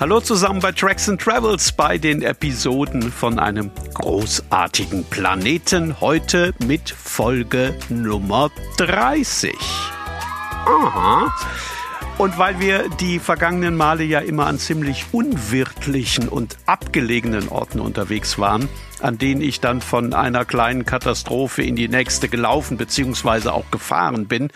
Hallo 0.00 0.20
zusammen 0.20 0.60
bei 0.60 0.70
Tracks 0.70 1.08
and 1.08 1.20
Travels 1.20 1.72
bei 1.72 1.98
den 1.98 2.22
Episoden 2.22 3.10
von 3.10 3.40
einem 3.40 3.72
großartigen 3.94 5.02
Planeten. 5.02 6.00
Heute 6.00 6.54
mit 6.64 6.88
Folge 6.88 7.76
Nummer 7.88 8.48
30. 8.76 9.56
Aha. 10.66 11.34
Und 12.16 12.38
weil 12.38 12.60
wir 12.60 12.88
die 13.00 13.18
vergangenen 13.18 13.76
Male 13.76 14.04
ja 14.04 14.20
immer 14.20 14.46
an 14.46 14.60
ziemlich 14.60 15.06
unwirtlichen 15.10 16.28
und 16.28 16.56
abgelegenen 16.66 17.48
Orten 17.48 17.80
unterwegs 17.80 18.38
waren, 18.38 18.68
an 19.00 19.18
denen 19.18 19.40
ich 19.40 19.60
dann 19.60 19.80
von 19.80 20.14
einer 20.14 20.44
kleinen 20.44 20.84
Katastrophe 20.84 21.62
in 21.62 21.74
die 21.74 21.88
nächste 21.88 22.28
gelaufen 22.28 22.76
bzw. 22.76 23.48
auch 23.48 23.70
gefahren 23.72 24.26
bin, 24.26 24.50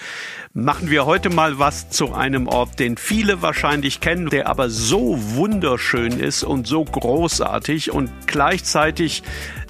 machen 0.54 0.90
wir 0.90 1.06
heute 1.06 1.30
mal 1.30 1.58
was 1.58 1.88
zu 1.88 2.12
einem 2.12 2.46
Ort, 2.46 2.78
den 2.78 2.96
viele 2.96 3.40
wahrscheinlich 3.40 4.00
kennen, 4.00 4.28
der 4.28 4.48
aber 4.48 4.68
so 4.68 5.16
wunderschön 5.34 6.20
ist 6.20 6.44
und 6.44 6.66
so 6.66 6.84
großartig 6.84 7.90
und 7.90 8.10
gleichzeitig 8.26 9.22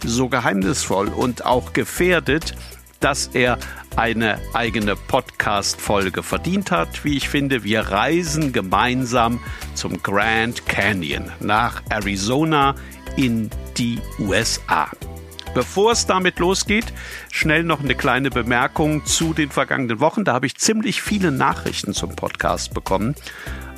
so 0.05 0.29
geheimnisvoll 0.29 1.09
und 1.09 1.45
auch 1.45 1.73
gefährdet, 1.73 2.55
dass 2.99 3.29
er 3.29 3.59
eine 3.97 4.39
eigene 4.55 4.97
Podcast-Folge 4.97 6.23
verdient 6.23 6.71
hat. 6.71 7.05
Wie 7.05 7.17
ich 7.17 7.29
finde, 7.29 7.63
wir 7.63 7.83
reisen 7.83 8.53
gemeinsam 8.53 9.41
zum 9.75 10.03
Grand 10.03 10.67
Canyon 10.67 11.31
nach 11.41 11.83
Arizona 11.91 12.75
in 13.17 13.51
die 13.77 13.99
USA. 14.19 14.91
Bevor 15.55 15.93
es 15.93 16.07
damit 16.07 16.39
losgeht, 16.39 16.93
schnell 17.31 17.63
noch 17.63 17.81
eine 17.81 17.95
kleine 17.95 18.31
Bemerkung 18.31 19.05
zu 19.05 19.35
den 19.35 19.51
vergangenen 19.51 20.01
Wochen. 20.01 20.25
Da 20.25 20.33
habe 20.33 20.47
ich 20.47 20.57
ziemlich 20.57 21.03
viele 21.03 21.31
Nachrichten 21.31 21.93
zum 21.93 22.17
Podcast 22.17 22.73
bekommen. 22.73 23.15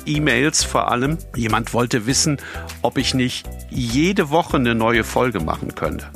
E-Mails 0.05 0.63
vor 0.63 0.89
allem. 0.89 1.17
Jemand 1.35 1.73
wollte 1.73 2.05
wissen, 2.05 2.37
ob 2.81 2.97
ich 2.97 3.13
nicht 3.13 3.47
jede 3.69 4.29
Woche 4.29 4.57
eine 4.57 4.73
neue 4.73 5.03
Folge 5.03 5.41
machen 5.41 5.75
könnte. 5.75 6.09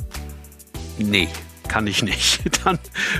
Nee, 0.98 1.28
kann 1.68 1.86
ich 1.86 2.02
nicht. 2.02 2.40
Dann 2.64 2.78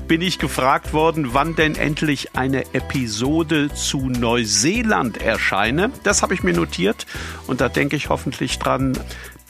bin 0.09 0.23
ich 0.23 0.39
gefragt 0.39 0.93
worden, 0.93 1.35
wann 1.35 1.57
denn 1.57 1.77
endlich 1.77 2.37
eine 2.37 2.63
Episode 2.75 3.73
zu 3.73 4.09
Neuseeland 4.09 5.23
erscheine. 5.23 5.91
Das 6.05 6.23
habe 6.23 6.35
ich 6.35 6.43
mir 6.43 6.55
notiert 6.55 7.07
und 7.47 7.61
da 7.61 7.69
denke 7.69 7.97
ich 7.97 8.09
hoffentlich 8.09 8.59
dran. 8.59 8.99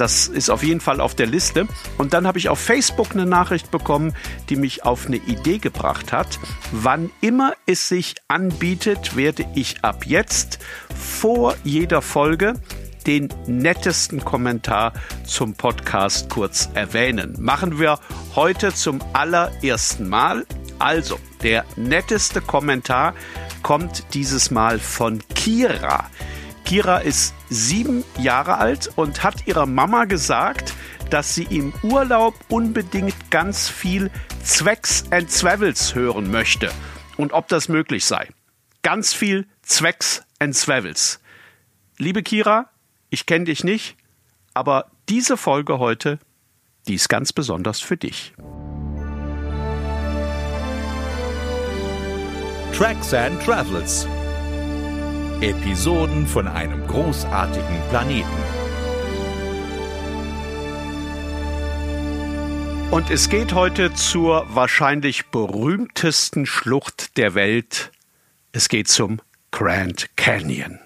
Das 0.00 0.28
ist 0.28 0.48
auf 0.48 0.62
jeden 0.62 0.80
Fall 0.80 0.98
auf 0.98 1.14
der 1.14 1.26
Liste. 1.26 1.68
Und 1.98 2.14
dann 2.14 2.26
habe 2.26 2.38
ich 2.38 2.48
auf 2.48 2.58
Facebook 2.58 3.12
eine 3.12 3.26
Nachricht 3.26 3.70
bekommen, 3.70 4.14
die 4.48 4.56
mich 4.56 4.86
auf 4.86 5.06
eine 5.06 5.16
Idee 5.16 5.58
gebracht 5.58 6.10
hat. 6.10 6.38
Wann 6.72 7.10
immer 7.20 7.52
es 7.66 7.90
sich 7.90 8.14
anbietet, 8.26 9.14
werde 9.14 9.44
ich 9.54 9.84
ab 9.84 10.06
jetzt 10.06 10.58
vor 10.88 11.54
jeder 11.64 12.00
Folge 12.00 12.54
den 13.06 13.28
nettesten 13.46 14.24
Kommentar 14.24 14.94
zum 15.26 15.52
Podcast 15.52 16.30
kurz 16.30 16.70
erwähnen. 16.72 17.36
Machen 17.38 17.78
wir 17.78 17.98
heute 18.34 18.72
zum 18.72 19.00
allerersten 19.12 20.08
Mal. 20.08 20.46
Also, 20.78 21.20
der 21.42 21.66
netteste 21.76 22.40
Kommentar 22.40 23.12
kommt 23.62 24.14
dieses 24.14 24.50
Mal 24.50 24.78
von 24.78 25.20
Kira. 25.34 26.08
Kira 26.70 26.98
ist 26.98 27.34
sieben 27.48 28.04
Jahre 28.16 28.58
alt 28.58 28.92
und 28.94 29.24
hat 29.24 29.48
ihrer 29.48 29.66
Mama 29.66 30.04
gesagt, 30.04 30.72
dass 31.10 31.34
sie 31.34 31.42
im 31.50 31.72
Urlaub 31.82 32.36
unbedingt 32.48 33.32
ganz 33.32 33.68
viel 33.68 34.08
Zwecks 34.44 35.02
and 35.10 35.28
Zwevels 35.28 35.96
hören 35.96 36.30
möchte 36.30 36.70
und 37.16 37.32
ob 37.32 37.48
das 37.48 37.68
möglich 37.68 38.04
sei. 38.04 38.28
Ganz 38.82 39.12
viel 39.12 39.48
Zwecks 39.62 40.22
and 40.38 40.54
Zwevels. 40.54 41.18
Liebe 41.98 42.22
Kira, 42.22 42.70
ich 43.08 43.26
kenne 43.26 43.46
dich 43.46 43.64
nicht, 43.64 43.96
aber 44.54 44.92
diese 45.08 45.36
Folge 45.36 45.80
heute, 45.80 46.20
die 46.86 46.94
ist 46.94 47.08
ganz 47.08 47.32
besonders 47.32 47.80
für 47.80 47.96
dich. 47.96 48.32
Tracks 52.72 53.12
and 53.12 53.42
Travels. 53.44 54.06
Episoden 55.42 56.26
von 56.26 56.46
einem 56.46 56.86
großartigen 56.86 57.80
Planeten. 57.88 58.28
Und 62.90 63.10
es 63.10 63.30
geht 63.30 63.54
heute 63.54 63.94
zur 63.94 64.44
wahrscheinlich 64.54 65.28
berühmtesten 65.28 66.44
Schlucht 66.44 67.16
der 67.16 67.34
Welt. 67.34 67.90
Es 68.52 68.68
geht 68.68 68.88
zum 68.88 69.22
Grand 69.50 70.14
Canyon. 70.16 70.78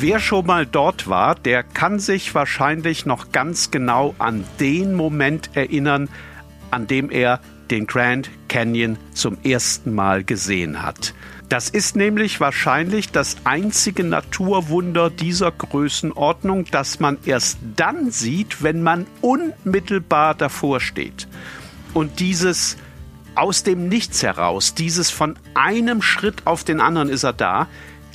Wer 0.00 0.20
schon 0.20 0.46
mal 0.46 0.64
dort 0.64 1.08
war, 1.08 1.34
der 1.34 1.64
kann 1.64 1.98
sich 1.98 2.32
wahrscheinlich 2.32 3.04
noch 3.04 3.32
ganz 3.32 3.72
genau 3.72 4.14
an 4.20 4.44
den 4.60 4.94
Moment 4.94 5.50
erinnern, 5.54 6.08
an 6.70 6.86
dem 6.86 7.10
er 7.10 7.40
den 7.68 7.88
Grand 7.88 8.30
Canyon 8.46 8.96
zum 9.12 9.38
ersten 9.42 9.92
Mal 9.92 10.22
gesehen 10.22 10.84
hat. 10.84 11.14
Das 11.48 11.68
ist 11.68 11.96
nämlich 11.96 12.38
wahrscheinlich 12.38 13.10
das 13.10 13.38
einzige 13.42 14.04
Naturwunder 14.04 15.10
dieser 15.10 15.50
Größenordnung, 15.50 16.66
das 16.70 17.00
man 17.00 17.18
erst 17.26 17.58
dann 17.74 18.12
sieht, 18.12 18.62
wenn 18.62 18.84
man 18.84 19.04
unmittelbar 19.20 20.36
davor 20.36 20.78
steht. 20.78 21.26
Und 21.92 22.20
dieses 22.20 22.76
aus 23.34 23.64
dem 23.64 23.88
Nichts 23.88 24.22
heraus, 24.22 24.74
dieses 24.74 25.10
von 25.10 25.34
einem 25.54 26.02
Schritt 26.02 26.46
auf 26.46 26.62
den 26.62 26.80
anderen 26.80 27.08
ist 27.08 27.24
er 27.24 27.32
da, 27.32 27.66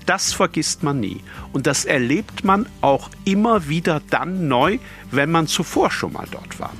das 0.05 0.33
vergisst 0.33 0.83
man 0.83 0.99
nie. 0.99 1.21
Und 1.51 1.67
das 1.67 1.85
erlebt 1.85 2.43
man 2.43 2.67
auch 2.81 3.09
immer 3.25 3.67
wieder 3.67 4.01
dann 4.09 4.47
neu, 4.47 4.79
wenn 5.11 5.31
man 5.31 5.47
zuvor 5.47 5.91
schon 5.91 6.13
mal 6.13 6.27
dort 6.31 6.59
war. 6.59 6.71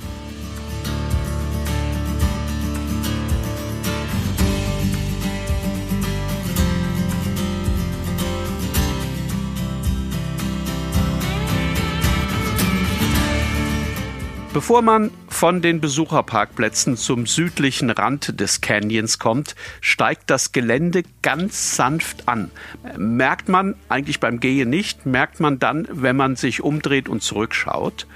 Bevor 14.54 14.84
man 14.84 15.10
von 15.34 15.62
den 15.62 15.82
Besucherparkplätzen 15.82 16.96
zum 16.96 17.26
südlichen 17.26 17.90
Rand 17.90 18.40
des 18.40 18.62
Canyons 18.62 19.20
kommt, 19.20 19.56
steigt 19.82 20.30
das 20.30 20.52
Gelände 20.52 21.04
ganz 21.22 21.76
sanft 21.76 22.30
an. 22.30 22.52
Merkt 22.98 23.50
man 23.50 23.76
eigentlich 23.90 24.20
beim 24.20 24.40
Gehen 24.40 24.70
nicht, 24.70 25.06
merkt 25.06 25.40
man 25.40 25.60
dann, 25.60 25.88
wenn 25.92 26.16
man 26.16 26.36
sich 26.36 26.62
umdreht 26.62 27.10
und 27.10 27.24
zurückschaut. 27.24 28.08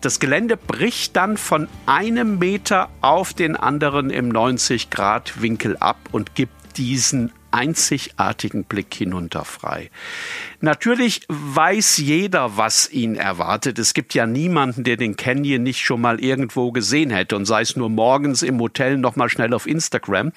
Das 0.00 0.20
Gelände 0.20 0.56
bricht 0.56 1.16
dann 1.16 1.36
von 1.36 1.68
einem 1.86 2.38
Meter 2.38 2.88
auf 3.02 3.34
den 3.34 3.54
anderen 3.54 4.10
im 4.10 4.28
90 4.28 4.90
Grad 4.90 5.42
Winkel 5.42 5.76
ab 5.76 5.98
und 6.12 6.34
gibt 6.34 6.78
diesen 6.78 7.32
einzigartigen 7.50 8.64
Blick 8.64 8.94
hinunter 8.94 9.44
frei. 9.44 9.90
Natürlich 10.60 11.22
weiß 11.28 11.98
jeder, 11.98 12.56
was 12.56 12.90
ihn 12.90 13.16
erwartet. 13.16 13.78
Es 13.78 13.94
gibt 13.94 14.14
ja 14.14 14.26
niemanden, 14.26 14.84
der 14.84 14.96
den 14.96 15.16
Canyon 15.16 15.62
nicht 15.62 15.82
schon 15.82 16.00
mal 16.00 16.20
irgendwo 16.20 16.72
gesehen 16.72 17.10
hätte 17.10 17.36
und 17.36 17.46
sei 17.46 17.62
es 17.62 17.76
nur 17.76 17.88
morgens 17.88 18.42
im 18.42 18.60
Hotel 18.60 18.98
noch 18.98 19.16
mal 19.16 19.28
schnell 19.28 19.54
auf 19.54 19.66
Instagram. 19.66 20.32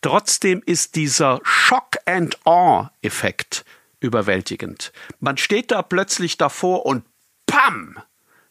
Trotzdem 0.00 0.62
ist 0.64 0.96
dieser 0.96 1.40
Shock 1.42 1.98
and 2.06 2.38
Awe 2.44 2.90
Effekt 3.02 3.64
überwältigend. 4.00 4.92
Man 5.20 5.36
steht 5.36 5.70
da 5.70 5.82
plötzlich 5.82 6.36
davor 6.36 6.86
und 6.86 7.04
pam! 7.46 7.98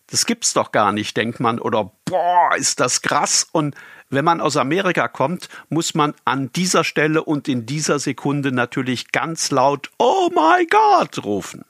Das 0.09 0.25
gibt's 0.25 0.54
doch 0.54 0.71
gar 0.71 0.92
nicht, 0.92 1.18
denkt 1.18 1.39
man, 1.39 1.59
oder 1.59 1.92
boah, 2.06 2.56
ist 2.56 2.80
das 2.80 3.01
krass 3.01 3.48
und 3.51 3.75
wenn 4.09 4.24
man 4.24 4.39
aus 4.39 4.56
Amerika 4.56 5.09
kommt, 5.09 5.50
muss 5.69 5.94
man 5.94 6.13
an 6.24 6.50
dieser 6.54 6.86
Stelle 6.86 7.24
und 7.24 7.50
in 7.50 7.65
dieser 7.65 8.00
Sekunde 8.00 8.54
natürlich 8.54 9.12
ganz 9.12 9.51
laut 9.51 9.92
Oh 10.00 10.30
my 10.33 10.65
God 10.65 11.25
rufen. 11.25 11.65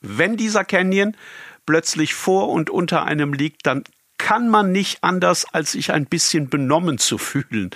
Wenn 0.00 0.36
dieser 0.36 0.64
Canyon 0.64 1.16
plötzlich 1.64 2.14
vor 2.14 2.50
und 2.50 2.68
unter 2.68 3.04
einem 3.04 3.32
liegt, 3.32 3.66
dann 3.66 3.84
kann 4.18 4.48
man 4.48 4.72
nicht 4.72 5.02
anders, 5.02 5.46
als 5.52 5.72
sich 5.72 5.92
ein 5.92 6.06
bisschen 6.06 6.48
benommen 6.50 6.98
zu 6.98 7.16
fühlen. 7.18 7.70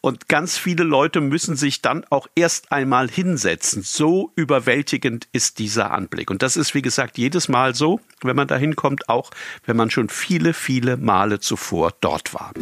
Und 0.00 0.28
ganz 0.28 0.56
viele 0.56 0.84
Leute 0.84 1.20
müssen 1.20 1.56
sich 1.56 1.82
dann 1.82 2.04
auch 2.10 2.26
erst 2.34 2.72
einmal 2.72 3.08
hinsetzen. 3.08 3.82
So 3.82 4.32
überwältigend 4.36 5.28
ist 5.32 5.58
dieser 5.58 5.90
Anblick. 5.90 6.30
Und 6.30 6.42
das 6.42 6.56
ist, 6.56 6.74
wie 6.74 6.82
gesagt, 6.82 7.18
jedes 7.18 7.48
Mal 7.48 7.74
so, 7.74 8.00
wenn 8.22 8.36
man 8.36 8.48
da 8.48 8.56
hinkommt, 8.56 9.08
auch 9.08 9.30
wenn 9.66 9.76
man 9.76 9.90
schon 9.90 10.08
viele, 10.08 10.54
viele 10.54 10.96
Male 10.96 11.40
zuvor 11.40 11.92
dort 12.00 12.32
war. 12.32 12.52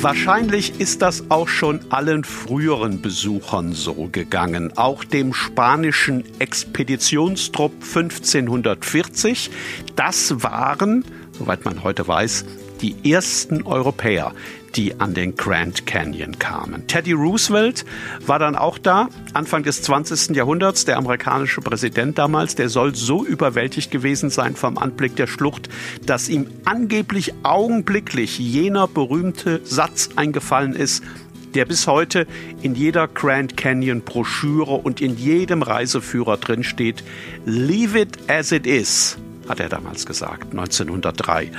Wahrscheinlich 0.00 0.78
ist 0.78 1.02
das 1.02 1.28
auch 1.28 1.48
schon 1.48 1.80
allen 1.90 2.22
früheren 2.22 3.02
Besuchern 3.02 3.72
so 3.72 4.08
gegangen, 4.12 4.72
auch 4.76 5.02
dem 5.02 5.34
spanischen 5.34 6.22
Expeditionstrupp 6.38 7.72
1540. 7.82 9.50
Das 9.96 10.40
waren, 10.44 11.04
soweit 11.32 11.64
man 11.64 11.82
heute 11.82 12.06
weiß, 12.06 12.44
die 12.80 13.10
ersten 13.10 13.64
Europäer, 13.64 14.34
die 14.74 15.00
an 15.00 15.14
den 15.14 15.36
Grand 15.36 15.86
Canyon 15.86 16.38
kamen. 16.38 16.86
Teddy 16.86 17.12
Roosevelt 17.12 17.84
war 18.26 18.38
dann 18.38 18.56
auch 18.56 18.78
da, 18.78 19.08
Anfang 19.32 19.62
des 19.62 19.82
20. 19.82 20.36
Jahrhunderts, 20.36 20.84
der 20.84 20.96
amerikanische 20.96 21.60
Präsident 21.60 22.18
damals, 22.18 22.54
der 22.54 22.68
soll 22.68 22.94
so 22.94 23.24
überwältigt 23.24 23.90
gewesen 23.90 24.30
sein 24.30 24.56
vom 24.56 24.78
Anblick 24.78 25.16
der 25.16 25.26
Schlucht, 25.26 25.68
dass 26.04 26.28
ihm 26.28 26.46
angeblich 26.64 27.34
augenblicklich 27.42 28.38
jener 28.38 28.86
berühmte 28.86 29.60
Satz 29.64 30.10
eingefallen 30.16 30.74
ist, 30.74 31.02
der 31.54 31.64
bis 31.64 31.86
heute 31.86 32.26
in 32.62 32.74
jeder 32.74 33.08
Grand 33.08 33.56
Canyon 33.56 34.02
Broschüre 34.02 34.74
und 34.74 35.00
in 35.00 35.16
jedem 35.16 35.62
Reiseführer 35.62 36.36
drin 36.36 36.62
steht. 36.62 37.02
Leave 37.46 37.98
it 37.98 38.18
as 38.28 38.52
it 38.52 38.66
is, 38.66 39.16
hat 39.48 39.60
er 39.60 39.68
damals 39.68 40.06
gesagt, 40.06 40.52
1903 40.52 41.50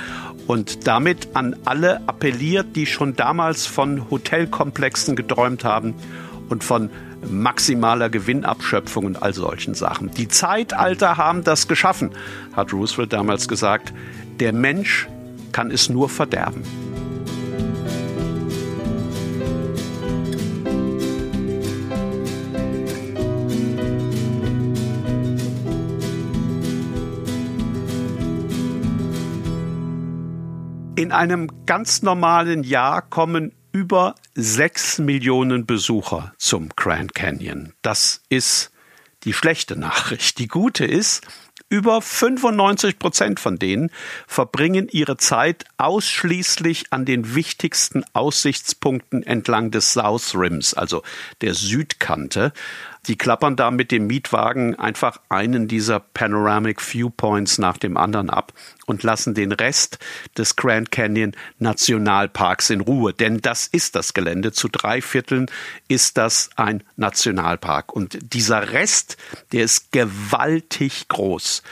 und 0.50 0.88
damit 0.88 1.28
an 1.34 1.54
alle 1.64 2.00
appelliert, 2.08 2.74
die 2.74 2.86
schon 2.86 3.14
damals 3.14 3.66
von 3.66 4.10
Hotelkomplexen 4.10 5.14
geträumt 5.14 5.62
haben 5.62 5.94
und 6.48 6.64
von 6.64 6.90
maximaler 7.30 8.10
Gewinnabschöpfung 8.10 9.04
und 9.04 9.22
all 9.22 9.32
solchen 9.32 9.74
Sachen. 9.74 10.10
Die 10.10 10.26
Zeitalter 10.26 11.16
haben 11.16 11.44
das 11.44 11.68
geschaffen, 11.68 12.10
hat 12.52 12.72
Roosevelt 12.72 13.12
damals 13.12 13.46
gesagt. 13.46 13.94
Der 14.40 14.52
Mensch 14.52 15.06
kann 15.52 15.70
es 15.70 15.88
nur 15.88 16.08
verderben. 16.08 16.64
In 31.10 31.16
einem 31.16 31.66
ganz 31.66 32.02
normalen 32.02 32.62
Jahr 32.62 33.02
kommen 33.02 33.50
über 33.72 34.14
sechs 34.36 35.00
Millionen 35.00 35.66
Besucher 35.66 36.32
zum 36.38 36.68
Grand 36.76 37.16
Canyon. 37.16 37.72
Das 37.82 38.22
ist 38.28 38.70
die 39.24 39.32
schlechte 39.32 39.74
Nachricht. 39.76 40.38
Die 40.38 40.46
gute 40.46 40.84
ist, 40.84 41.26
über 41.68 42.00
95 42.00 43.00
Prozent 43.00 43.40
von 43.40 43.56
denen 43.56 43.90
verbringen 44.28 44.88
ihre 44.88 45.16
Zeit 45.16 45.64
ausschließlich 45.78 46.92
an 46.92 47.04
den 47.04 47.34
wichtigsten 47.34 48.04
Aussichtspunkten 48.12 49.24
entlang 49.24 49.72
des 49.72 49.94
South 49.94 50.36
Rims, 50.36 50.74
also 50.74 51.02
der 51.40 51.54
Südkante. 51.54 52.52
Die 53.06 53.16
klappern 53.16 53.56
da 53.56 53.70
mit 53.70 53.90
dem 53.90 54.06
Mietwagen 54.06 54.78
einfach 54.78 55.20
einen 55.28 55.68
dieser 55.68 56.00
Panoramic 56.00 56.80
Viewpoints 56.80 57.58
nach 57.58 57.78
dem 57.78 57.96
anderen 57.96 58.28
ab 58.28 58.52
und 58.86 59.02
lassen 59.02 59.34
den 59.34 59.52
Rest 59.52 59.98
des 60.36 60.56
Grand 60.56 60.90
Canyon 60.90 61.32
Nationalparks 61.58 62.70
in 62.70 62.80
Ruhe. 62.80 63.14
Denn 63.14 63.40
das 63.40 63.66
ist 63.66 63.96
das 63.96 64.12
Gelände. 64.12 64.52
Zu 64.52 64.68
drei 64.68 65.00
Vierteln 65.00 65.46
ist 65.88 66.18
das 66.18 66.50
ein 66.56 66.82
Nationalpark. 66.96 67.92
Und 67.92 68.18
dieser 68.34 68.72
Rest, 68.72 69.16
der 69.52 69.64
ist 69.64 69.92
gewaltig 69.92 71.08
groß. 71.08 71.62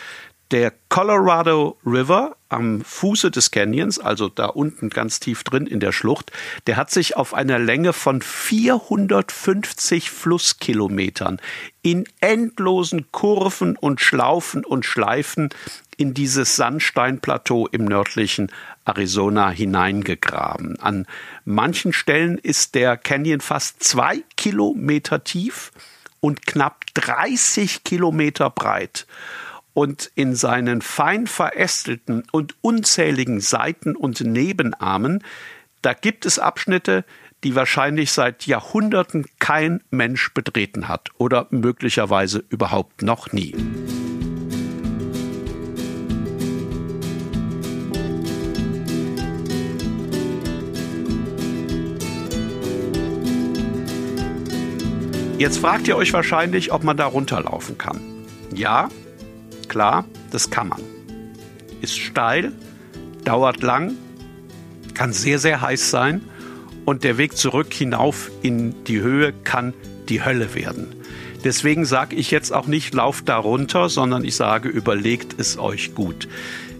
Der 0.50 0.72
Colorado 0.88 1.76
River 1.84 2.34
am 2.48 2.80
Fuße 2.80 3.30
des 3.30 3.50
Canyons, 3.50 3.98
also 3.98 4.30
da 4.30 4.46
unten 4.46 4.88
ganz 4.88 5.20
tief 5.20 5.44
drin 5.44 5.66
in 5.66 5.78
der 5.78 5.92
Schlucht, 5.92 6.32
der 6.66 6.78
hat 6.78 6.90
sich 6.90 7.18
auf 7.18 7.34
einer 7.34 7.58
Länge 7.58 7.92
von 7.92 8.22
450 8.22 10.10
Flusskilometern 10.10 11.38
in 11.82 12.04
endlosen 12.20 13.12
Kurven 13.12 13.76
und 13.76 14.00
Schlaufen 14.00 14.64
und 14.64 14.86
Schleifen 14.86 15.50
in 15.98 16.14
dieses 16.14 16.56
Sandsteinplateau 16.56 17.66
im 17.66 17.84
nördlichen 17.84 18.50
Arizona 18.86 19.50
hineingegraben. 19.50 20.80
An 20.80 21.06
manchen 21.44 21.92
Stellen 21.92 22.38
ist 22.38 22.74
der 22.74 22.96
Canyon 22.96 23.42
fast 23.42 23.82
zwei 23.84 24.24
Kilometer 24.38 25.22
tief 25.24 25.72
und 26.20 26.46
knapp 26.46 26.86
30 26.94 27.84
Kilometer 27.84 28.48
breit 28.48 29.06
und 29.78 30.10
in 30.16 30.34
seinen 30.34 30.82
fein 30.82 31.28
verästelten 31.28 32.24
und 32.32 32.56
unzähligen 32.62 33.38
Seiten- 33.38 33.94
und 33.94 34.20
Nebenarmen, 34.20 35.22
da 35.82 35.92
gibt 35.92 36.26
es 36.26 36.40
Abschnitte, 36.40 37.04
die 37.44 37.54
wahrscheinlich 37.54 38.10
seit 38.10 38.44
Jahrhunderten 38.48 39.26
kein 39.38 39.80
Mensch 39.90 40.34
betreten 40.34 40.88
hat 40.88 41.10
oder 41.16 41.46
möglicherweise 41.50 42.42
überhaupt 42.48 43.02
noch 43.02 43.30
nie. 43.30 43.54
Jetzt 55.38 55.58
fragt 55.58 55.86
ihr 55.86 55.96
euch 55.96 56.12
wahrscheinlich, 56.12 56.72
ob 56.72 56.82
man 56.82 56.96
da 56.96 57.06
runterlaufen 57.06 57.78
kann. 57.78 58.00
Ja, 58.52 58.88
Klar, 59.68 60.04
das 60.30 60.50
kann 60.50 60.68
man. 60.68 60.80
Ist 61.80 61.96
steil, 61.96 62.52
dauert 63.24 63.62
lang, 63.62 63.92
kann 64.94 65.12
sehr, 65.12 65.38
sehr 65.38 65.60
heiß 65.60 65.90
sein 65.90 66.22
und 66.84 67.04
der 67.04 67.18
Weg 67.18 67.36
zurück 67.36 67.72
hinauf 67.72 68.30
in 68.42 68.84
die 68.84 69.00
Höhe 69.00 69.32
kann 69.44 69.74
die 70.08 70.24
Hölle 70.24 70.54
werden. 70.54 70.88
Deswegen 71.44 71.84
sage 71.84 72.16
ich 72.16 72.30
jetzt 72.30 72.52
auch 72.52 72.66
nicht, 72.66 72.94
lauft 72.94 73.28
da 73.28 73.36
runter, 73.36 73.88
sondern 73.88 74.24
ich 74.24 74.34
sage, 74.34 74.68
überlegt 74.68 75.38
es 75.38 75.58
euch 75.58 75.94
gut. 75.94 76.28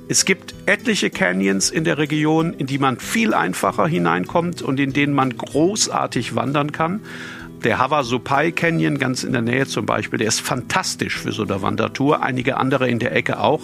Es 0.08 0.25
gibt 0.25 0.55
etliche 0.64 1.11
Canyons 1.11 1.70
in 1.70 1.85
der 1.85 1.99
Region, 1.99 2.55
in 2.55 2.67
die 2.67 2.79
man 2.79 2.99
viel 2.99 3.35
einfacher 3.35 3.87
hineinkommt 3.87 4.62
und 4.62 4.81
in 4.81 4.94
denen 4.94 5.12
man 5.12 5.37
großartig 5.37 6.35
wandern 6.35 6.73
kann. 6.73 7.02
Der 7.65 7.79
Havasupai 7.79 8.53
Canyon 8.53 8.99
ganz 8.99 9.25
in 9.25 9.33
der 9.33 9.43
Nähe 9.43 9.67
zum 9.67 9.85
Beispiel, 9.85 10.19
der 10.19 10.29
ist 10.29 10.41
fantastisch 10.41 11.19
für 11.19 11.33
so 11.33 11.43
eine 11.43 11.61
Wandertour. 11.61 12.23
Einige 12.23 12.57
andere 12.57 12.88
in 12.88 13.00
der 13.00 13.15
Ecke 13.15 13.41
auch. 13.41 13.62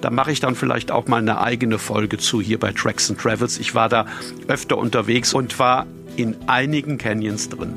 Da 0.00 0.10
mache 0.10 0.32
ich 0.32 0.40
dann 0.40 0.56
vielleicht 0.56 0.90
auch 0.90 1.06
mal 1.06 1.18
eine 1.20 1.40
eigene 1.40 1.78
Folge 1.78 2.18
zu 2.18 2.40
hier 2.40 2.58
bei 2.58 2.72
Tracks 2.72 3.08
and 3.08 3.20
Travels. 3.20 3.58
Ich 3.58 3.74
war 3.74 3.88
da 3.88 4.06
öfter 4.48 4.76
unterwegs 4.78 5.32
und 5.32 5.58
war 5.60 5.86
in 6.16 6.36
einigen 6.48 6.98
Canyons 6.98 7.48
drin. 7.48 7.74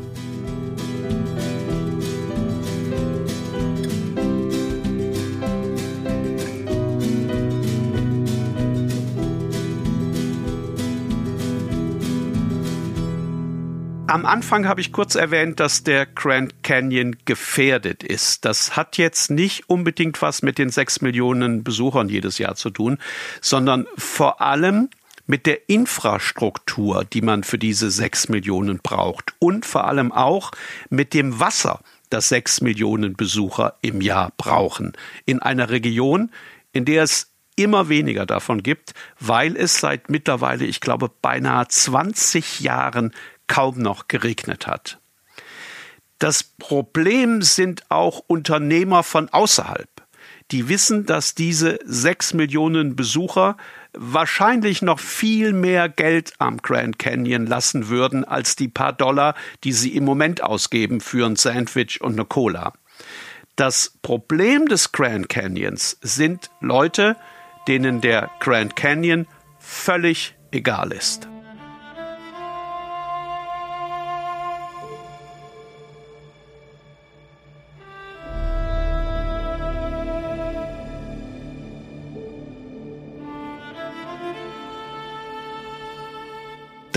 Am 14.09 14.25
Anfang 14.25 14.67
habe 14.67 14.81
ich 14.81 14.91
kurz 14.91 15.13
erwähnt, 15.13 15.59
dass 15.59 15.83
der 15.83 16.07
Grand 16.07 16.63
Canyon 16.63 17.15
gefährdet 17.25 18.03
ist. 18.03 18.43
Das 18.43 18.75
hat 18.75 18.97
jetzt 18.97 19.29
nicht 19.29 19.69
unbedingt 19.69 20.19
was 20.23 20.41
mit 20.41 20.57
den 20.57 20.71
sechs 20.71 21.01
Millionen 21.01 21.63
Besuchern 21.63 22.09
jedes 22.09 22.39
Jahr 22.39 22.55
zu 22.55 22.71
tun, 22.71 22.97
sondern 23.39 23.85
vor 23.97 24.41
allem 24.41 24.89
mit 25.27 25.45
der 25.45 25.69
Infrastruktur, 25.69 27.05
die 27.05 27.21
man 27.21 27.43
für 27.43 27.59
diese 27.59 27.91
sechs 27.91 28.29
Millionen 28.29 28.79
braucht 28.79 29.35
und 29.37 29.63
vor 29.63 29.85
allem 29.85 30.11
auch 30.11 30.49
mit 30.89 31.13
dem 31.13 31.39
Wasser, 31.39 31.79
das 32.09 32.29
sechs 32.29 32.61
Millionen 32.61 33.15
Besucher 33.15 33.75
im 33.81 34.01
Jahr 34.01 34.31
brauchen. 34.37 34.93
In 35.25 35.39
einer 35.39 35.69
Region, 35.69 36.31
in 36.73 36.85
der 36.85 37.03
es 37.03 37.29
immer 37.55 37.89
weniger 37.89 38.25
davon 38.25 38.63
gibt, 38.63 38.95
weil 39.19 39.55
es 39.55 39.79
seit 39.79 40.09
mittlerweile, 40.09 40.65
ich 40.65 40.81
glaube, 40.81 41.11
beinahe 41.21 41.67
20 41.67 42.61
Jahren 42.61 43.13
kaum 43.49 43.79
noch 43.79 44.07
geregnet 44.07 44.65
hat. 44.65 44.99
Das 46.19 46.43
Problem 46.43 47.41
sind 47.41 47.83
auch 47.89 48.19
Unternehmer 48.27 49.03
von 49.03 49.27
außerhalb. 49.29 49.89
Die 50.51 50.67
wissen, 50.67 51.05
dass 51.05 51.35
diese 51.35 51.79
sechs 51.85 52.33
Millionen 52.33 52.95
Besucher 52.95 53.55
wahrscheinlich 53.93 54.81
noch 54.81 54.99
viel 54.99 55.53
mehr 55.53 55.89
Geld 55.89 56.33
am 56.39 56.57
Grand 56.57 56.97
Canyon 56.97 57.45
lassen 57.45 57.87
würden 57.87 58.25
als 58.25 58.55
die 58.55 58.67
paar 58.67 58.93
Dollar, 58.93 59.35
die 59.63 59.73
sie 59.73 59.95
im 59.95 60.05
Moment 60.05 60.41
ausgeben 60.43 61.01
für 61.01 61.25
ein 61.25 61.35
Sandwich 61.35 62.01
und 62.01 62.13
eine 62.13 62.25
Cola. 62.25 62.73
Das 63.55 63.93
Problem 64.01 64.67
des 64.67 64.91
Grand 64.91 65.29
Canyons 65.29 65.97
sind 66.01 66.49
Leute, 66.61 67.15
denen 67.67 68.01
der 68.01 68.31
Grand 68.39 68.75
Canyon 68.75 69.27
völlig 69.59 70.35
egal 70.51 70.91
ist. 70.91 71.27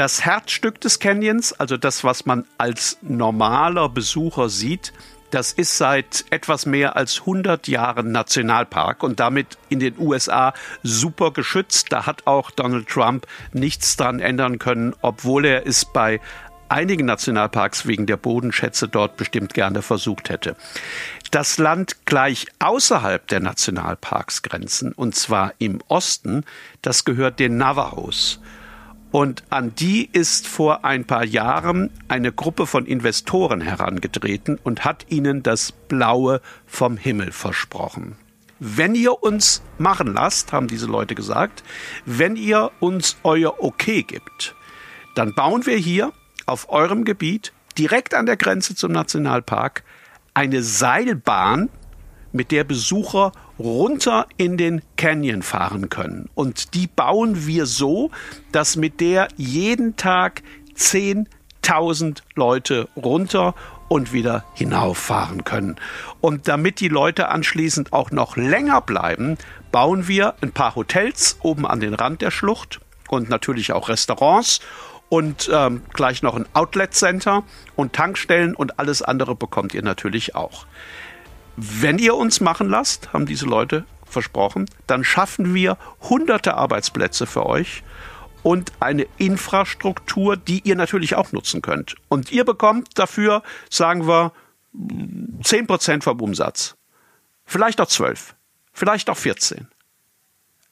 Das 0.02 0.24
Herzstück 0.24 0.80
des 0.80 0.98
Canyons, 0.98 1.52
also 1.52 1.76
das, 1.76 2.02
was 2.02 2.26
man 2.26 2.44
als 2.58 2.98
normaler 3.02 3.88
Besucher 3.88 4.48
sieht, 4.48 4.92
das 5.30 5.52
ist 5.52 5.78
seit 5.78 6.24
etwas 6.30 6.66
mehr 6.66 6.96
als 6.96 7.20
100 7.20 7.68
Jahren 7.68 8.10
Nationalpark 8.10 9.04
und 9.04 9.20
damit 9.20 9.58
in 9.68 9.78
den 9.78 9.96
USA 10.00 10.54
super 10.82 11.30
geschützt. 11.30 11.92
Da 11.92 12.04
hat 12.04 12.26
auch 12.26 12.50
Donald 12.50 12.88
Trump 12.88 13.28
nichts 13.52 13.96
dran 13.96 14.18
ändern 14.18 14.58
können, 14.58 14.92
obwohl 15.02 15.44
er 15.44 15.68
es 15.68 15.84
bei 15.84 16.20
einigen 16.68 17.06
Nationalparks 17.06 17.86
wegen 17.86 18.06
der 18.06 18.16
Bodenschätze 18.16 18.88
dort 18.88 19.16
bestimmt 19.16 19.54
gerne 19.54 19.82
versucht 19.82 20.30
hätte. 20.30 20.56
Das 21.30 21.58
Land 21.58 22.06
gleich 22.06 22.48
außerhalb 22.58 23.24
der 23.28 23.38
Nationalparksgrenzen, 23.38 24.94
und 24.94 25.14
zwar 25.14 25.54
im 25.58 25.80
Osten, 25.86 26.44
das 26.80 27.04
gehört 27.04 27.38
den 27.38 27.56
Navajos. 27.56 28.40
Und 29.12 29.44
an 29.50 29.74
die 29.74 30.08
ist 30.10 30.48
vor 30.48 30.86
ein 30.86 31.04
paar 31.04 31.24
Jahren 31.24 31.90
eine 32.08 32.32
Gruppe 32.32 32.66
von 32.66 32.86
Investoren 32.86 33.60
herangetreten 33.60 34.58
und 34.64 34.86
hat 34.86 35.06
ihnen 35.10 35.42
das 35.42 35.70
Blaue 35.70 36.40
vom 36.66 36.96
Himmel 36.96 37.30
versprochen. 37.30 38.16
Wenn 38.58 38.94
ihr 38.94 39.22
uns 39.22 39.62
machen 39.76 40.14
lasst, 40.14 40.52
haben 40.52 40.66
diese 40.66 40.86
Leute 40.86 41.14
gesagt, 41.14 41.62
wenn 42.06 42.36
ihr 42.36 42.70
uns 42.80 43.16
euer 43.22 43.62
Okay 43.62 44.02
gibt, 44.02 44.54
dann 45.14 45.34
bauen 45.34 45.66
wir 45.66 45.76
hier 45.76 46.12
auf 46.46 46.70
eurem 46.70 47.04
Gebiet 47.04 47.52
direkt 47.76 48.14
an 48.14 48.24
der 48.24 48.38
Grenze 48.38 48.74
zum 48.74 48.92
Nationalpark 48.92 49.84
eine 50.32 50.62
Seilbahn, 50.62 51.68
mit 52.32 52.50
der 52.50 52.64
Besucher 52.64 53.32
runter 53.62 54.26
in 54.36 54.56
den 54.56 54.82
Canyon 54.96 55.42
fahren 55.42 55.88
können. 55.88 56.28
Und 56.34 56.74
die 56.74 56.86
bauen 56.86 57.46
wir 57.46 57.66
so, 57.66 58.10
dass 58.50 58.76
mit 58.76 59.00
der 59.00 59.28
jeden 59.36 59.96
Tag 59.96 60.42
10.000 60.76 62.18
Leute 62.34 62.88
runter 62.96 63.54
und 63.88 64.12
wieder 64.12 64.44
hinauffahren 64.54 65.44
können. 65.44 65.76
Und 66.20 66.48
damit 66.48 66.80
die 66.80 66.88
Leute 66.88 67.28
anschließend 67.28 67.92
auch 67.92 68.10
noch 68.10 68.36
länger 68.36 68.80
bleiben, 68.80 69.36
bauen 69.70 70.08
wir 70.08 70.34
ein 70.40 70.52
paar 70.52 70.74
Hotels 70.74 71.36
oben 71.42 71.66
an 71.66 71.80
den 71.80 71.94
Rand 71.94 72.22
der 72.22 72.30
Schlucht 72.30 72.80
und 73.08 73.28
natürlich 73.28 73.72
auch 73.72 73.88
Restaurants 73.88 74.60
und 75.10 75.50
ähm, 75.52 75.82
gleich 75.92 76.22
noch 76.22 76.34
ein 76.34 76.46
Outlet 76.54 76.94
Center 76.94 77.42
und 77.76 77.92
Tankstellen 77.92 78.54
und 78.54 78.78
alles 78.78 79.02
andere 79.02 79.34
bekommt 79.34 79.74
ihr 79.74 79.82
natürlich 79.82 80.34
auch. 80.34 80.64
Wenn 81.56 81.98
ihr 81.98 82.14
uns 82.14 82.40
machen 82.40 82.68
lasst, 82.68 83.12
haben 83.12 83.26
diese 83.26 83.46
Leute 83.46 83.84
versprochen, 84.06 84.68
dann 84.86 85.04
schaffen 85.04 85.54
wir 85.54 85.78
hunderte 86.00 86.54
Arbeitsplätze 86.54 87.26
für 87.26 87.46
euch 87.46 87.82
und 88.42 88.72
eine 88.80 89.06
Infrastruktur, 89.18 90.36
die 90.36 90.60
ihr 90.64 90.76
natürlich 90.76 91.14
auch 91.14 91.32
nutzen 91.32 91.62
könnt. 91.62 91.96
Und 92.08 92.32
ihr 92.32 92.44
bekommt 92.44 92.98
dafür, 92.98 93.42
sagen 93.70 94.06
wir, 94.06 94.32
10% 94.74 96.02
vom 96.02 96.20
Umsatz. 96.20 96.76
Vielleicht 97.44 97.80
auch 97.80 97.88
12, 97.88 98.34
vielleicht 98.72 99.10
auch 99.10 99.16
14. 99.16 99.68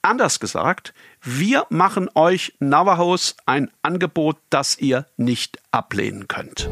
Anders 0.02 0.40
gesagt, 0.40 0.94
wir 1.20 1.66
machen 1.68 2.08
euch 2.14 2.54
Navajos 2.58 3.36
ein 3.44 3.70
Angebot, 3.82 4.38
das 4.48 4.78
ihr 4.78 5.06
nicht 5.18 5.58
ablehnen 5.72 6.26
könnt. 6.26 6.70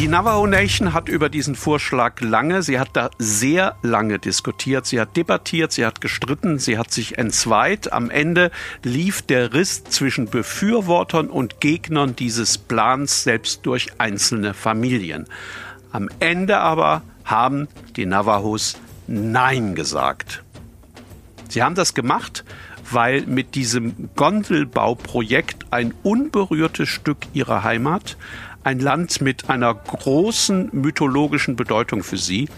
Die 0.00 0.08
Navajo 0.08 0.46
Nation 0.46 0.94
hat 0.94 1.10
über 1.10 1.28
diesen 1.28 1.54
Vorschlag 1.54 2.22
lange, 2.22 2.62
sie 2.62 2.80
hat 2.80 2.88
da 2.94 3.10
sehr 3.18 3.76
lange 3.82 4.18
diskutiert, 4.18 4.86
sie 4.86 4.98
hat 4.98 5.14
debattiert, 5.14 5.72
sie 5.72 5.84
hat 5.84 6.00
gestritten, 6.00 6.58
sie 6.58 6.78
hat 6.78 6.90
sich 6.90 7.18
entzweit. 7.18 7.92
Am 7.92 8.08
Ende 8.08 8.50
lief 8.82 9.20
der 9.20 9.52
Riss 9.52 9.84
zwischen 9.84 10.24
Befürwortern 10.24 11.28
und 11.28 11.60
Gegnern 11.60 12.16
dieses 12.16 12.56
Plans 12.56 13.24
selbst 13.24 13.66
durch 13.66 13.88
einzelne 13.98 14.54
Familien. 14.54 15.26
Am 15.92 16.08
Ende 16.18 16.56
aber 16.60 17.02
haben 17.26 17.68
die 17.96 18.06
Navajos 18.06 18.78
Nein 19.06 19.74
gesagt. 19.74 20.42
Sie 21.50 21.62
haben 21.62 21.74
das 21.74 21.92
gemacht, 21.92 22.46
weil 22.90 23.26
mit 23.26 23.54
diesem 23.54 24.08
Gondelbauprojekt 24.16 25.66
ein 25.70 25.92
unberührtes 26.02 26.88
Stück 26.88 27.18
ihrer 27.34 27.64
Heimat, 27.64 28.16
ein 28.62 28.78
Land 28.78 29.20
mit 29.20 29.48
einer 29.48 29.74
großen 29.74 30.70
mythologischen 30.72 31.56
Bedeutung 31.56 32.02
für 32.02 32.18
sie, 32.18 32.48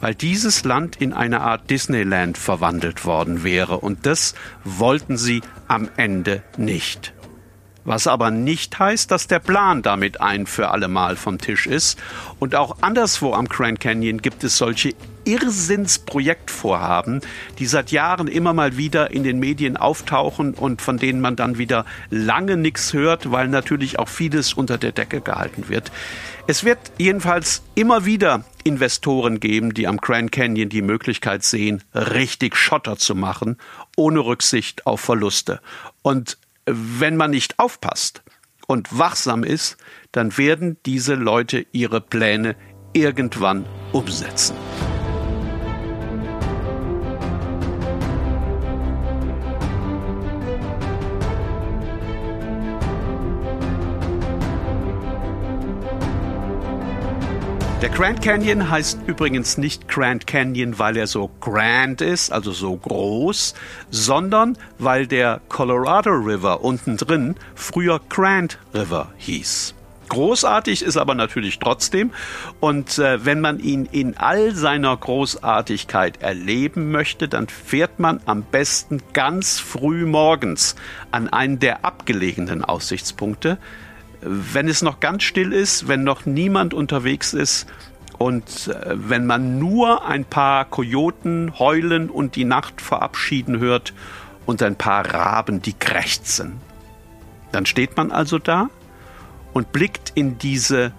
weil 0.00 0.14
dieses 0.14 0.64
Land 0.64 0.96
in 0.96 1.12
eine 1.12 1.40
Art 1.40 1.70
Disneyland 1.70 2.38
verwandelt 2.38 3.04
worden 3.04 3.42
wäre 3.42 3.78
und 3.78 4.06
das 4.06 4.34
wollten 4.64 5.16
sie 5.16 5.42
am 5.66 5.88
Ende 5.96 6.42
nicht. 6.56 7.12
Was 7.88 8.06
aber 8.06 8.30
nicht 8.30 8.78
heißt, 8.78 9.10
dass 9.10 9.28
der 9.28 9.38
Plan 9.38 9.80
damit 9.80 10.20
ein 10.20 10.44
für 10.44 10.68
alle 10.72 10.88
Mal 10.88 11.16
vom 11.16 11.38
Tisch 11.38 11.66
ist. 11.66 11.98
Und 12.38 12.54
auch 12.54 12.76
anderswo 12.82 13.32
am 13.32 13.48
Grand 13.48 13.80
Canyon 13.80 14.20
gibt 14.20 14.44
es 14.44 14.58
solche 14.58 14.92
Irrsinnsprojektvorhaben, 15.24 17.22
die 17.58 17.64
seit 17.64 17.90
Jahren 17.90 18.28
immer 18.28 18.52
mal 18.52 18.76
wieder 18.76 19.10
in 19.10 19.24
den 19.24 19.38
Medien 19.38 19.78
auftauchen 19.78 20.52
und 20.52 20.82
von 20.82 20.98
denen 20.98 21.22
man 21.22 21.34
dann 21.34 21.56
wieder 21.56 21.86
lange 22.10 22.58
nichts 22.58 22.92
hört, 22.92 23.32
weil 23.32 23.48
natürlich 23.48 23.98
auch 23.98 24.08
vieles 24.08 24.52
unter 24.52 24.76
der 24.76 24.92
Decke 24.92 25.22
gehalten 25.22 25.70
wird. 25.70 25.90
Es 26.46 26.64
wird 26.64 26.78
jedenfalls 26.98 27.62
immer 27.74 28.04
wieder 28.04 28.44
Investoren 28.64 29.40
geben, 29.40 29.72
die 29.72 29.86
am 29.86 29.96
Grand 29.96 30.30
Canyon 30.30 30.68
die 30.68 30.82
Möglichkeit 30.82 31.42
sehen, 31.42 31.82
richtig 31.94 32.54
Schotter 32.54 32.98
zu 32.98 33.14
machen, 33.14 33.56
ohne 33.96 34.20
Rücksicht 34.20 34.86
auf 34.86 35.00
Verluste. 35.00 35.62
Und 36.02 36.36
wenn 36.70 37.16
man 37.16 37.30
nicht 37.30 37.58
aufpasst 37.58 38.22
und 38.66 38.98
wachsam 38.98 39.44
ist, 39.44 39.76
dann 40.12 40.36
werden 40.36 40.76
diese 40.86 41.14
Leute 41.14 41.66
ihre 41.72 42.00
Pläne 42.00 42.56
irgendwann 42.92 43.66
umsetzen. 43.92 44.56
Der 57.80 57.90
Grand 57.90 58.20
Canyon 58.22 58.68
heißt 58.68 58.98
übrigens 59.06 59.56
nicht 59.56 59.86
Grand 59.86 60.26
Canyon, 60.26 60.80
weil 60.80 60.96
er 60.96 61.06
so 61.06 61.30
grand 61.40 62.00
ist, 62.00 62.32
also 62.32 62.50
so 62.50 62.76
groß, 62.76 63.54
sondern 63.88 64.58
weil 64.80 65.06
der 65.06 65.40
Colorado 65.48 66.10
River 66.10 66.64
unten 66.64 66.96
drin 66.96 67.36
früher 67.54 68.00
Grand 68.08 68.58
River 68.74 69.12
hieß. 69.18 69.76
Großartig 70.08 70.82
ist 70.82 70.96
aber 70.96 71.14
natürlich 71.14 71.60
trotzdem. 71.60 72.10
Und 72.58 72.98
äh, 72.98 73.24
wenn 73.24 73.40
man 73.40 73.60
ihn 73.60 73.86
in 73.92 74.16
all 74.16 74.56
seiner 74.56 74.96
Großartigkeit 74.96 76.20
erleben 76.20 76.90
möchte, 76.90 77.28
dann 77.28 77.46
fährt 77.46 78.00
man 78.00 78.20
am 78.26 78.42
besten 78.42 79.00
ganz 79.12 79.60
früh 79.60 80.04
morgens 80.04 80.74
an 81.12 81.28
einen 81.28 81.60
der 81.60 81.84
abgelegenen 81.84 82.64
Aussichtspunkte 82.64 83.58
wenn 84.20 84.68
es 84.68 84.82
noch 84.82 85.00
ganz 85.00 85.22
still 85.22 85.52
ist, 85.52 85.88
wenn 85.88 86.04
noch 86.04 86.26
niemand 86.26 86.74
unterwegs 86.74 87.32
ist 87.32 87.66
und 88.18 88.68
äh, 88.68 88.94
wenn 88.94 89.26
man 89.26 89.58
nur 89.58 90.04
ein 90.04 90.24
paar 90.24 90.64
Kojoten 90.64 91.58
heulen 91.58 92.10
und 92.10 92.36
die 92.36 92.44
Nacht 92.44 92.80
verabschieden 92.80 93.58
hört 93.58 93.94
und 94.46 94.62
ein 94.62 94.76
paar 94.76 95.12
Raben, 95.12 95.62
die 95.62 95.74
krächzen. 95.74 96.60
Dann 97.52 97.66
steht 97.66 97.96
man 97.96 98.10
also 98.10 98.38
da 98.38 98.68
und 99.52 99.72
blickt 99.72 100.12
in 100.14 100.38
diese 100.38 100.92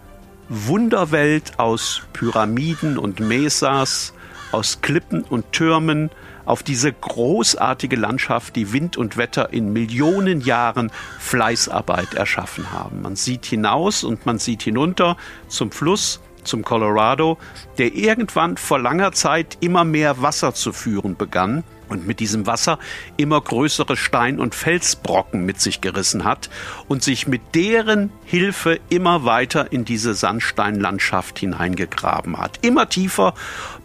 Wunderwelt 0.47 1.59
aus 1.59 2.03
Pyramiden 2.13 2.97
und 2.97 3.19
Mesas, 3.19 4.13
aus 4.51 4.81
Klippen 4.81 5.23
und 5.23 5.51
Türmen, 5.51 6.09
auf 6.49 6.63
diese 6.63 6.91
großartige 6.91 7.95
Landschaft, 7.95 8.55
die 8.55 8.73
Wind 8.73 8.97
und 8.97 9.17
Wetter 9.17 9.53
in 9.53 9.71
Millionen 9.71 10.41
Jahren 10.41 10.91
Fleißarbeit 11.19 12.15
erschaffen 12.15 12.71
haben. 12.71 13.03
Man 13.03 13.15
sieht 13.15 13.45
hinaus 13.45 14.03
und 14.03 14.25
man 14.25 14.39
sieht 14.39 14.63
hinunter 14.63 15.15
zum 15.47 15.71
Fluss, 15.71 16.21
zum 16.43 16.63
Colorado, 16.63 17.37
der 17.77 17.93
irgendwann 17.93 18.57
vor 18.57 18.79
langer 18.79 19.11
Zeit 19.11 19.57
immer 19.61 19.83
mehr 19.83 20.23
Wasser 20.23 20.55
zu 20.55 20.73
führen 20.73 21.15
begann 21.15 21.63
und 21.87 22.07
mit 22.07 22.19
diesem 22.19 22.47
Wasser 22.47 22.79
immer 23.17 23.41
größere 23.41 23.95
Stein- 23.95 24.39
und 24.39 24.55
Felsbrocken 24.55 25.45
mit 25.45 25.61
sich 25.61 25.81
gerissen 25.81 26.23
hat 26.23 26.49
und 26.87 27.03
sich 27.03 27.27
mit 27.27 27.41
deren 27.53 28.11
Hilfe 28.25 28.79
immer 28.89 29.23
weiter 29.25 29.71
in 29.71 29.85
diese 29.85 30.15
Sandsteinlandschaft 30.15 31.37
hineingegraben 31.37 32.37
hat. 32.37 32.59
Immer 32.63 32.89
tiefer, 32.89 33.35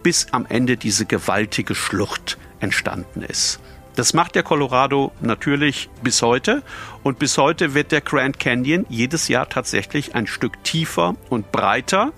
bis 0.02 0.28
am 0.32 0.46
Ende 0.48 0.78
diese 0.78 1.04
gewaltige 1.04 1.74
Schlucht 1.74 2.38
entstanden 2.64 3.22
ist. 3.22 3.60
Das 3.94 4.12
macht 4.12 4.34
der 4.34 4.42
Colorado 4.42 5.12
natürlich 5.20 5.88
bis 6.02 6.20
heute. 6.22 6.62
Und 7.04 7.20
bis 7.20 7.38
heute 7.38 7.74
wird 7.74 7.92
der 7.92 8.00
Grand 8.00 8.40
Canyon 8.40 8.86
jedes 8.88 9.28
Jahr 9.28 9.48
tatsächlich 9.48 10.16
ein 10.16 10.26
Stück 10.26 10.64
tiefer 10.64 11.14
und 11.30 11.52
breiter. 11.52 12.12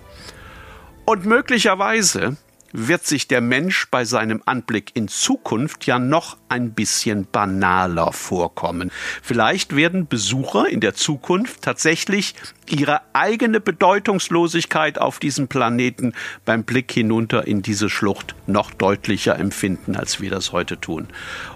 Und 1.04 1.26
möglicherweise 1.26 2.38
wird 2.72 3.06
sich 3.06 3.28
der 3.28 3.40
Mensch 3.40 3.88
bei 3.90 4.04
seinem 4.04 4.42
Anblick 4.44 4.90
in 4.94 5.08
Zukunft 5.08 5.86
ja 5.86 5.98
noch 5.98 6.36
ein 6.48 6.72
bisschen 6.72 7.26
banaler 7.30 8.12
vorkommen. 8.12 8.90
Vielleicht 9.22 9.74
werden 9.74 10.06
Besucher 10.06 10.68
in 10.68 10.80
der 10.80 10.94
Zukunft 10.94 11.62
tatsächlich 11.62 12.34
ihre 12.68 13.00
eigene 13.12 13.60
Bedeutungslosigkeit 13.60 14.98
auf 14.98 15.18
diesem 15.18 15.48
Planeten 15.48 16.12
beim 16.44 16.64
Blick 16.64 16.92
hinunter 16.92 17.46
in 17.46 17.62
diese 17.62 17.88
Schlucht 17.88 18.34
noch 18.46 18.72
deutlicher 18.72 19.38
empfinden, 19.38 19.96
als 19.96 20.20
wir 20.20 20.30
das 20.30 20.52
heute 20.52 20.80
tun. 20.80 21.08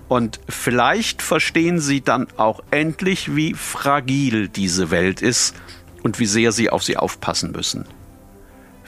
Und 0.08 0.40
vielleicht 0.48 1.22
verstehen 1.22 1.80
sie 1.80 2.00
dann 2.00 2.28
auch 2.36 2.62
endlich, 2.70 3.34
wie 3.36 3.54
fragil 3.54 4.48
diese 4.48 4.90
Welt 4.90 5.22
ist 5.22 5.54
und 6.02 6.18
wie 6.18 6.26
sehr 6.26 6.52
sie 6.52 6.70
auf 6.70 6.82
sie 6.82 6.96
aufpassen 6.96 7.52
müssen. 7.52 7.84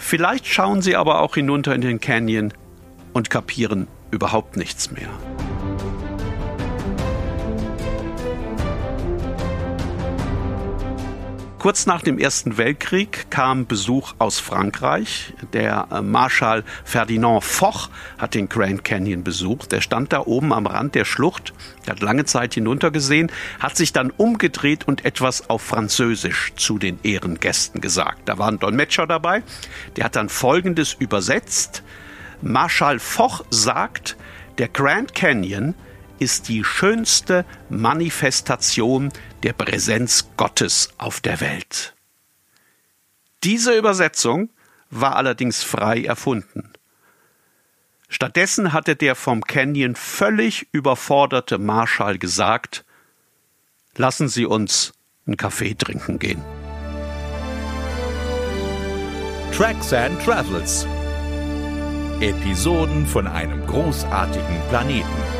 Vielleicht 0.04 0.47
schauen 0.47 0.82
sie 0.82 0.97
aber 0.97 1.21
auch 1.21 1.37
hinunter 1.37 1.75
in 1.75 1.80
den 1.80 2.00
Canyon 2.00 2.52
und 3.12 3.30
kapieren 3.30 3.87
überhaupt 4.11 4.56
nichts 4.56 4.90
mehr. 4.90 5.09
Kurz 11.62 11.87
nach 11.87 12.02
dem 12.02 12.19
Ersten 12.19 12.59
Weltkrieg 12.59 13.31
kam 13.31 13.69
Besuch 13.69 14.14
aus 14.19 14.40
Frankreich. 14.40 15.33
Der 15.52 15.87
äh, 15.92 16.02
Marschall 16.02 16.64
Ferdinand 16.83 17.45
Foch 17.45 17.88
hat 18.19 18.35
den 18.35 18.49
Grand 18.49 18.83
Canyon 18.83 19.23
besucht. 19.23 19.71
Der 19.71 19.81
stand 19.81 20.12
da 20.12 20.23
oben 20.26 20.52
am 20.52 20.66
Rand 20.66 20.97
der 20.97 21.04
Schlucht, 21.04 21.54
hat 21.88 22.00
lange 22.00 22.25
Zeit 22.25 22.54
hinuntergesehen, 22.54 23.31
hat 23.61 23.76
sich 23.76 23.92
dann 23.92 24.11
umgedreht 24.11 24.88
und 24.88 25.04
etwas 25.04 25.50
auf 25.50 25.62
Französisch 25.62 26.52
zu 26.57 26.78
den 26.78 26.99
Ehrengästen 27.04 27.81
gesagt. 27.81 28.23
Da 28.25 28.38
war 28.38 28.49
ein 28.49 28.59
Dolmetscher 28.59 29.07
dabei, 29.07 29.45
der 29.95 30.07
hat 30.07 30.16
dann 30.16 30.31
Folgendes 30.31 30.95
übersetzt. 30.95 31.85
Marschall 32.40 32.99
Foch 32.99 33.45
sagt, 33.50 34.16
der 34.59 34.66
Grand 34.66 35.14
Canyon 35.14 35.76
ist 36.23 36.47
die 36.49 36.62
schönste 36.62 37.45
Manifestation 37.69 39.12
der 39.43 39.55
Präsenz 39.55 40.29
Gottes 40.37 40.91
auf 40.97 41.21
der 41.21 41.41
Welt. 41.41 41.95
Diese 43.43 43.76
Übersetzung 43.76 44.50
war 44.88 45.17
allerdings 45.17 45.64
frei 45.64 46.05
erfunden. 46.05 46.73
Stattdessen 48.09 48.73
hatte 48.73 48.95
der 48.95 49.17
vom 49.17 49.43
Canyon 49.43 49.97
völlig 49.97 50.69
überforderte 50.71 51.59
Marschall 51.59 52.19
gesagt, 52.19 52.85
lassen 53.97 54.29
Sie 54.29 54.47
uns 54.47 54.93
einen 55.26 55.37
Kaffee 55.37 55.75
trinken 55.75 56.21
gehen. 56.21 56.43
Tracks 59.50 59.93
and 59.93 60.23
Travels. 60.23 60.87
Episoden 62.21 63.09
von 63.09 63.26
einem 63.26 63.67
großartigen 63.67 64.61
Planeten. 64.69 65.32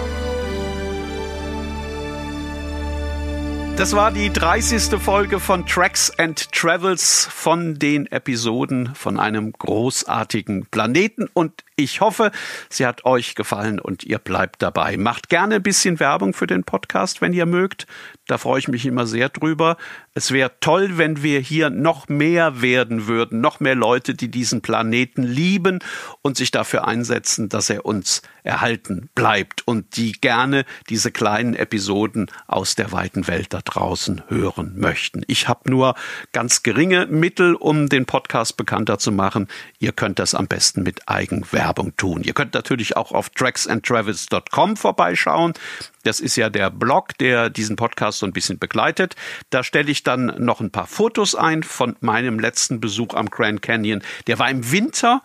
Das 3.76 3.97
war 3.97 4.12
die 4.12 4.31
30. 4.31 5.00
Folge 5.00 5.41
von 5.41 5.67
Tracks 5.67 6.11
and 6.19 6.52
Travels 6.52 7.26
von 7.31 7.79
den 7.79 8.07
Episoden 8.07 8.95
von 8.95 9.19
einem 9.19 9.52
großartigen 9.52 10.67
Planeten 10.67 11.29
und 11.33 11.64
ich 11.75 12.00
hoffe, 12.00 12.31
sie 12.69 12.87
hat 12.87 13.05
euch 13.05 13.35
gefallen 13.35 13.81
und 13.81 14.05
ihr 14.05 14.19
bleibt 14.19 14.62
dabei. 14.62 14.97
Macht 14.99 15.31
gerne 15.31 15.57
ein 15.57 15.62
bisschen 15.62 15.99
Werbung 15.99 16.35
für 16.35 16.47
den 16.47 16.64
Podcast, 16.64 17.20
wenn 17.23 17.33
ihr 17.33 17.47
mögt. 17.47 17.87
Da 18.29 18.38
freue 18.38 18.61
ich 18.61 18.68
mich 18.68 18.87
immer 18.87 19.07
sehr 19.07 19.31
drüber. 19.31 19.79
Es 20.14 20.31
wäre 20.31 20.53
toll, 20.61 20.98
wenn 20.98 21.22
wir 21.22 21.40
hier 21.40 21.70
noch 21.70 22.09
mehr 22.09 22.61
werden 22.61 23.07
würden, 23.07 23.40
noch 23.40 23.61
mehr 23.61 23.75
Leute, 23.75 24.14
die 24.14 24.31
diesen 24.31 24.61
Planeten 24.61 25.22
lieben 25.22 25.79
und 26.20 26.37
sich 26.37 26.51
dafür 26.51 26.87
einsetzen, 26.87 27.48
dass 27.48 27.70
er 27.70 27.87
uns 27.87 28.20
erhalten 28.42 29.09
bleibt 29.14 29.66
und 29.66 29.96
die 29.96 30.12
gerne 30.12 30.66
diese 30.90 31.12
kleinen 31.12 31.55
Episoden 31.55 32.31
aus 32.46 32.75
der 32.75 32.92
weiten 32.92 33.27
Welt 33.27 33.55
da 33.55 33.61
draußen 33.64 34.22
hören 34.29 34.75
möchten. 34.77 35.22
Ich 35.29 35.48
habe 35.48 35.70
nur 35.70 35.94
ganz 36.33 36.62
geringe 36.62 37.07
Mittel, 37.07 37.55
um 37.55 37.88
den 37.88 38.05
Podcast 38.05 38.59
bekannter 38.59 38.98
zu 38.98 39.12
machen. 39.12 39.48
Ihr 39.79 39.92
könnt 39.92 40.18
das 40.18 40.35
am 40.35 40.46
besten 40.46 40.83
mit 40.83 41.09
Eigenwerbung 41.09 41.96
tun. 41.96 42.22
Ihr 42.22 42.35
könnt 42.35 42.53
natürlich 42.53 42.98
auch 42.98 43.12
auf 43.12 43.31
tracksandtravels.com 43.31 44.77
vorbeischauen. 44.77 45.55
Das 46.03 46.21
ist 46.21 46.37
ja 46.37 46.51
der 46.51 46.71
Blog, 46.71 47.17
der 47.19 47.51
diesen 47.51 47.77
Podcast 47.77 48.19
so 48.19 48.27
ein 48.27 48.33
bisschen 48.33 48.59
begleitet. 48.59 49.17
Da 49.51 49.62
stelle 49.62 49.91
ich 49.91 50.03
dann 50.03 50.35
noch 50.38 50.61
ein 50.61 50.71
paar 50.71 50.87
Fotos 50.87 51.35
ein 51.35 51.62
von 51.62 51.97
meinem 52.01 52.38
letzten 52.38 52.81
Besuch 52.81 53.15
am 53.15 53.31
Grand 53.31 53.62
Canyon. 53.62 54.03
Der 54.27 54.38
war 54.38 54.51
im 54.51 54.71
Winter 54.71 55.23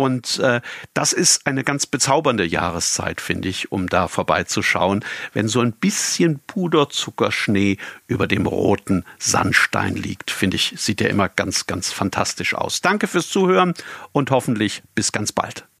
und 0.00 0.38
äh, 0.38 0.62
das 0.94 1.12
ist 1.12 1.46
eine 1.46 1.62
ganz 1.62 1.84
bezaubernde 1.84 2.46
Jahreszeit, 2.46 3.20
finde 3.20 3.50
ich, 3.50 3.70
um 3.70 3.86
da 3.86 4.08
vorbeizuschauen, 4.08 5.04
wenn 5.34 5.46
so 5.46 5.60
ein 5.60 5.72
bisschen 5.72 6.38
Puderzuckerschnee 6.46 7.76
über 8.06 8.26
dem 8.26 8.46
roten 8.46 9.04
Sandstein 9.18 9.96
liegt. 9.96 10.30
Finde 10.30 10.56
ich, 10.56 10.72
sieht 10.78 11.00
der 11.00 11.10
immer 11.10 11.28
ganz, 11.28 11.66
ganz 11.66 11.92
fantastisch 11.92 12.54
aus. 12.54 12.80
Danke 12.80 13.08
fürs 13.08 13.28
Zuhören 13.28 13.74
und 14.12 14.30
hoffentlich 14.30 14.82
bis 14.94 15.12
ganz 15.12 15.32
bald. 15.32 15.66